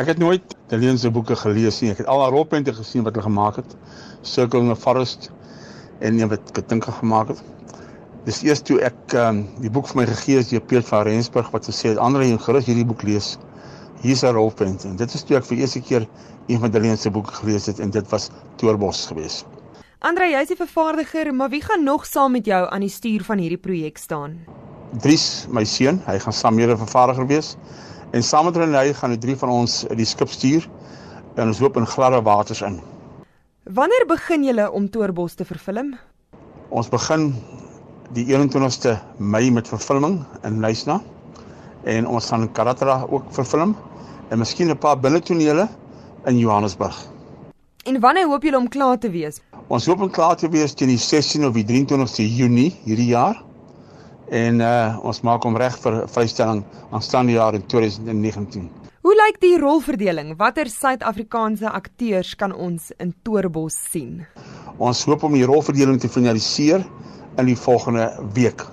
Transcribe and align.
Ek 0.00 0.08
het 0.08 0.18
nooit 0.18 0.54
Deleen 0.72 0.96
se 0.98 1.10
boeke 1.12 1.34
gelees 1.36 1.82
nie. 1.82 1.90
Ek 1.92 1.98
het 2.00 2.06
al 2.08 2.22
haar 2.22 2.32
rolprente 2.32 2.72
gesien 2.72 3.02
wat 3.04 3.12
hulle 3.12 3.26
gemaak 3.26 3.58
het. 3.60 3.74
Circle 4.24 4.62
in 4.64 4.70
the 4.72 4.76
Forest 4.76 5.28
en 6.00 6.16
een 6.16 6.30
wat 6.30 6.52
Katinka 6.56 6.94
gemaak 7.02 7.34
het. 7.34 7.42
Dis 8.24 8.40
eers 8.46 8.62
toe 8.64 8.78
ek 8.86 9.12
um, 9.20 9.42
die 9.60 9.68
boek 9.72 9.90
vir 9.90 10.00
my 10.00 10.06
gegee 10.08 10.38
is 10.40 10.48
deur 10.48 10.64
Piet 10.64 10.88
van 10.88 11.04
Rensburg 11.08 11.50
wat 11.52 11.68
gesê 11.68 11.92
het 11.92 12.00
Andre 12.00 12.24
en 12.24 12.40
gerus 12.40 12.68
hierdie 12.70 12.86
boek 12.88 13.04
lees. 13.04 13.34
Hier's 14.00 14.24
'n 14.24 14.32
rolprent 14.38 14.86
en 14.88 14.96
dit 14.96 15.14
is 15.14 15.24
toe 15.24 15.36
ek 15.36 15.44
vir 15.50 15.60
eerste 15.60 15.84
keer 15.84 16.08
een 16.46 16.60
van 16.64 16.70
Deleen 16.70 16.96
se 16.96 17.10
boeke 17.10 17.36
gelees 17.42 17.66
het 17.66 17.80
en 17.80 17.90
dit 17.90 18.08
was 18.08 18.30
Toerbos 18.56 19.06
geweest. 19.12 19.44
Andre, 19.98 20.30
jy's 20.32 20.48
die 20.48 20.56
vervaardiger, 20.56 21.34
maar 21.34 21.50
wie 21.50 21.60
gaan 21.62 21.84
nog 21.84 22.06
saam 22.06 22.32
met 22.32 22.46
jou 22.46 22.62
aan 22.70 22.80
die 22.80 22.88
stuur 22.88 23.24
van 23.24 23.38
hierdie 23.38 23.60
projek 23.60 23.98
staan? 23.98 24.38
Dries, 25.02 25.46
my 25.50 25.64
seun, 25.64 26.00
hy 26.06 26.18
gaan 26.18 26.32
saam 26.32 26.54
mede 26.54 26.76
vervaardiger 26.76 27.26
wees. 27.26 27.56
En 28.10 28.22
saam 28.22 28.44
met 28.44 28.56
hulle 28.58 28.94
gaan 28.94 29.12
die 29.14 29.18
drie 29.18 29.36
van 29.38 29.48
ons 29.48 29.84
die 29.94 30.06
skip 30.06 30.30
stuur 30.34 30.64
en 31.36 31.46
ons 31.46 31.60
loop 31.62 31.76
in 31.78 31.86
gladde 31.86 32.22
waters 32.26 32.62
in. 32.66 32.80
Wanneer 33.70 34.06
begin 34.10 34.44
julle 34.44 34.70
om 34.70 34.88
Toerbos 34.90 35.36
te 35.38 35.44
vervilm? 35.44 35.94
Ons 36.74 36.88
begin 36.90 37.28
die 38.16 38.24
21ste 38.26 38.96
Mei 39.18 39.50
met 39.54 39.68
vervilming 39.70 40.24
in 40.42 40.58
Lysna 40.64 40.98
en 41.86 42.08
ons 42.10 42.26
gaan 42.32 42.48
Karatra 42.52 43.04
ook 43.06 43.30
vervilm 43.36 43.76
en 44.30 44.38
miskien 44.38 44.70
'n 44.70 44.78
paar 44.78 44.98
binnetonele 44.98 45.68
in 46.26 46.38
Johannesburg. 46.38 46.96
En 47.84 48.00
wanneer 48.00 48.26
hoop 48.26 48.42
julle 48.42 48.58
om 48.58 48.68
klaar 48.68 48.98
te 48.98 49.10
wees? 49.10 49.40
Ons 49.68 49.86
hoop 49.86 50.00
om 50.00 50.10
klaar 50.10 50.36
te 50.36 50.48
wees 50.48 50.74
teen 50.74 50.88
die 50.88 50.98
16 50.98 51.46
of 51.46 51.54
die 51.54 51.64
23ste 51.64 52.26
Junie 52.26 52.74
hierdie 52.84 53.10
jaar 53.14 53.44
en 54.30 54.60
uh, 54.62 54.98
ons 55.02 55.22
maak 55.26 55.44
hom 55.44 55.58
reg 55.58 55.76
vir 55.82 56.00
vrystelling 56.10 56.62
aanstaande 56.94 57.34
jaar 57.34 57.58
in 57.58 57.66
2019. 57.66 58.68
Hoe 59.00 59.14
lyk 59.16 59.38
die 59.42 59.56
rolverdeling? 59.58 60.34
Watter 60.38 60.68
Suid-Afrikaanse 60.70 61.70
akteurs 61.70 62.34
kan 62.36 62.52
ons 62.52 62.90
in 63.00 63.14
Toerbos 63.24 63.78
sien? 63.90 64.26
Ons 64.78 65.06
hoop 65.08 65.24
om 65.26 65.34
die 65.34 65.46
rolverdeling 65.48 65.98
te 66.00 66.10
finaliseer 66.12 66.84
in 67.40 67.48
die 67.48 67.56
volgende 67.56 68.10
week. 68.36 68.66